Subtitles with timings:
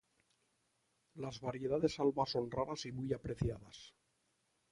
[1.25, 3.93] Las variedades Alba son raras y muy apreciadas.